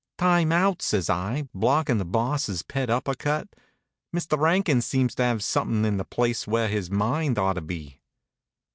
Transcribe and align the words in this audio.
"Time 0.17 0.51
out!" 0.51 0.81
says 0.81 1.11
I, 1.11 1.47
blockin' 1.53 1.99
the 1.99 2.05
Boss's 2.05 2.63
pet 2.63 2.89
upper 2.89 3.13
cut. 3.13 3.49
"Mister 4.11 4.35
'Ankins 4.47 4.83
seems 4.83 5.13
to 5.13 5.23
have 5.23 5.43
something 5.43 5.85
on 5.85 5.97
the 5.97 6.03
place 6.05 6.47
where 6.47 6.69
his 6.69 6.89
mind 6.89 7.37
ought 7.37 7.53
to 7.53 7.61
be." 7.61 8.01